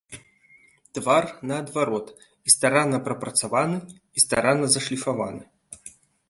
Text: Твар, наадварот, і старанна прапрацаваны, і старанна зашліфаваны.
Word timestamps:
Твар, 0.97 1.25
наадварот, 1.51 2.07
і 2.51 2.53
старанна 2.55 2.97
прапрацаваны, 3.09 3.77
і 4.17 4.25
старанна 4.25 4.65
зашліфаваны. 4.79 5.41